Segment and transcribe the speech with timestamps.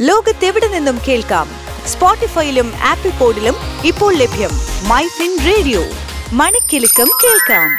[0.00, 1.48] ലോകത്തെവിടെ നിന്നും കേൾക്കാം?
[1.86, 3.54] സ്പോട്ടിഫൈയിലും ആപ്പിൾ പോഡിലും
[3.84, 4.50] ഇപ്പോൾ ലഭ്യം
[4.88, 5.80] മൈ ഫിൻ റേഡിയോ.
[6.32, 7.70] മണിക്കിലുക്കം കേൾക്കാം.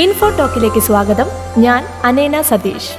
[0.00, 1.26] ഇൻഫോ ടോക്കിലേക്ക് സ്വാഗതം.
[1.58, 2.90] ഞാൻ അനേന Satish.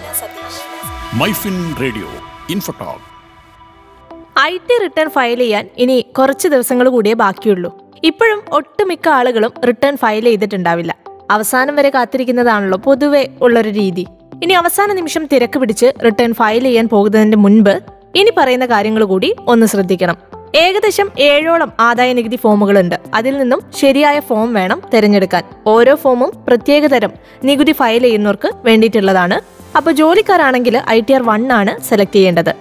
[1.13, 2.07] MyFin radio
[2.49, 4.39] Infotalk.
[4.39, 7.92] I T return file ചെയ്യാൻ ഇനി കുറച്ച് ദിവസങ്ങൾ കൂടിയേ ബാക്കിയുള്ളൂ.
[8.04, 10.98] ഇപ്പോഴും ഒട്ടുമിക്ക ആളുകളും റിട്ടേൺ ഫയൽ ചെയ്തിട്ടുണ്ടാവില്ല.
[11.32, 14.08] അവസാനം വരെ കാത്തിരിക്കുന്നതാണല്ലോ പൊതുവെ ഉള്ളൊരു രീതി.
[14.44, 19.65] ഇനി അവസാന നിമിഷം തിരക്ക് പിടിച്ച് റിട്ടേൺ ഫയൽ ചെയ്യാൻ പോകുന്നതിന് മുൻപ് ഇനി പറയുന്ന കാര്യങ്ങൾ കൂടി ഒന്ന്
[19.65, 20.18] ശ്രദ്ധിക്കണം.
[20.55, 22.96] ഏകദേശം ഏഴോളം ആദായ നികുതി ഫോമുകളുണ്ട്.
[23.14, 25.43] അതിൽ നിന്നും ശരിയായ ഫോം വേണം തിരഞ്ഞെടുക്കാൻ.
[25.68, 27.11] ഓരോ ഫോമും പ്രത്യേക തരം
[27.43, 29.37] നികുതി ഫയൽ ചെയ്യുന്നവർക്ക് വേണ്ടിയിട്ടുള്ളതാണ്.
[29.78, 32.53] അപ്പോൾ ജോലിക്കാരാണെങ്കിൽ ഐ ടി ആർ വൺ ആണ് സെലക്ട് ചെയ്യേണ്ടത്.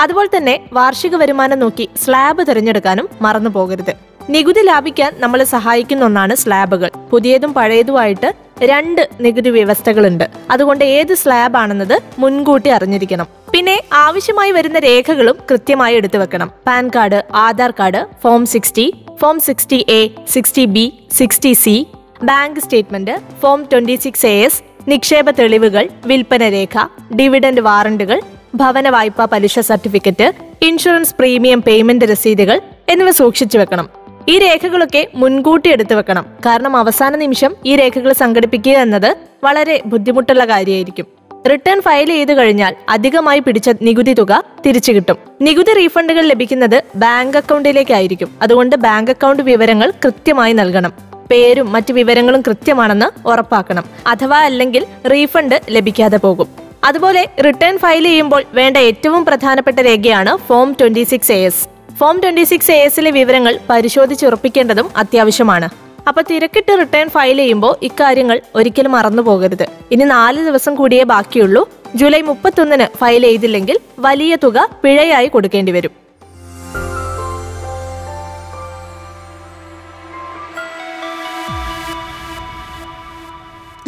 [0.00, 3.92] അതുപോലെ തന്നെ വാർഷിക വരുമാനം നോക്കി സ്ലാബ് തിരഞ്ഞെടുക്കാനും മറന്നു പോകരുത്.
[4.30, 6.90] നികുതി ലാഭിക്കാൻ നമ്മളെ സഹായിക്കുന്ന ഒന്നാണ് സ്ലാബുകൾ.
[7.10, 10.26] പുതിയതും പഴയതുമായിട്ട് രണ്ട് നികുതി വ്യവസ്ഥകളുണ്ട്.
[10.50, 13.26] അതുകൊണ്ട് ഏത് സ്ലാബ് ആണെന്നത് മുൻകൂട്ടി അറിഞ്ഞിരിക്കണം.
[13.54, 16.50] പിന്നെ ആവശ്യമായി വരുന്ന രേഖകളും കൃത്യമായി എടുത്തു വെക്കണം.
[16.66, 18.86] PAN card Aadhaar card form sixty
[19.22, 21.86] form sixty A sixty B sixty C
[22.22, 28.20] bank statement form twenty six A S നിക്ഷേപ തെളിവുകൾ വിൽപ്പന രേഖ ഡിവിഡന്റ് വാറണ്ടുകൾ
[28.54, 33.88] ഭവന വായ്പാ പലിശ സർട്ടിഫിക്കറ്റ് ഇൻഷുറൻസ് പ്രീമിയം പേയ്മെന്റ് രസീതുകൾ എന്നിവ സൂക്ഷിച്ചു വെക്കണം.
[34.28, 36.26] ഈ രേഖകളൊക്കെ മുൻകൂട്ടി എടുത്തു വെക്കണം.
[36.46, 41.06] കാരണം അവസാന നിമിഷം ഈ രേഖകൾ സംഘടിപ്പിക്കുക എന്നത് വളരെ ബുദ്ധിമുട്ടുള്ള കാര്യമായിരിക്കും.
[41.50, 45.16] റിട്ടേൺ ഫയൽ ചെയ്ത് കഴിഞ്ഞാൽ അധികമായി പിടിച്ച നികുതി തുക തിരിച്ചു കിട്ടും.
[45.40, 48.28] നികുതി റീഫണ്ടുകൾ ലഭിക്കുന്നത് ബാങ്ക് അക്കൗണ്ടിലേക്കായിരിക്കും.
[48.42, 50.92] അതുകൊണ്ട് ബാങ്ക് അക്കൗണ്ട് വിവരങ്ങൾ കൃത്യമായി നൽകണം.
[51.30, 53.84] പേരും മറ്റ് വിവരങ്ങളും കൃത്യമാണെന്ന് ഉറപ്പാക്കണം.
[54.06, 56.48] അഥവാ അല്ലെങ്കിൽ റീഫണ്ട് ലഭിക്കാതെ പോകും.
[56.84, 61.68] അതുപോലെ റിട്ടേൺ ഫയൽ ചെയ്യുമ്പോൾ വേണ്ട ഏറ്റവും പ്രധാനപ്പെട്ട രേഖയാണ് form twenty six A S.
[61.98, 65.68] Form twenty six A എസിലെ വിവരങ്ങൾ പരിശോധിച്ചുറപ്പിക്കേണ്ടതും അത്യാവശ്യമാണ്.
[66.08, 69.66] അപ്പൊ തിരക്കിട്ട് റിട്ടേൺ ഫയൽ ചെയ്യുമ്പോൾ ഇക്കാര്യങ്ങൾ ഒരിക്കലും മറന്നു പോകരുത്.
[69.90, 71.68] ഇനി നാല് ദിവസം കൂടിയേ ബാക്കിയുള്ളൂ.
[71.94, 75.90] ജൂലൈ മുപ്പത്തൊന്നിന് ഫയൽ ചെയ്തില്ലെങ്കിൽ വലിയ തുക പിഴയായി കൊടുക്കേണ്ടി വരും.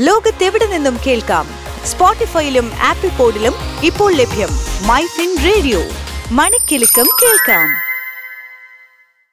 [0.00, 1.46] ലോകത്തെവിടെ നിന്നും കേൾക്കാം?
[1.84, 4.48] സ്പോട്ടിഫൈയിലും ആപ്പിൾ പോഡിലും ഇപ്പോൾ ലഭ്യം
[4.86, 5.80] മൈ ഫിൻ റേഡിയോ.
[6.30, 7.85] മണിക്കെലക്കം കേൾക്കാം.